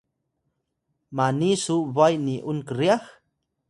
mani 1.15 1.51
su 1.63 1.75
bway 1.93 2.13
ni’un 2.25 2.59
kryax? 2.67 3.03